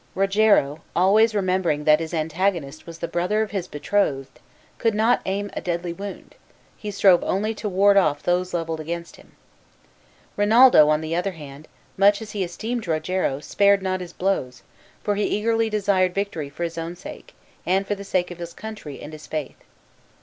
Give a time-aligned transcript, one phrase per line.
[0.15, 4.39] Rogero, always remembering that his antagonist was the brother of his betrothed,
[4.79, 6.33] could not aim a deadly wound;
[6.75, 9.37] he strove only to ward off those levelled against himself.
[10.37, 11.67] Rinaldo, on the other hand,
[11.97, 14.63] much as he esteemed Rogero, spared not his blows,
[15.03, 18.53] for he eagerly desired victory for his own sake, and for the sake of his
[18.53, 19.63] country and his faith.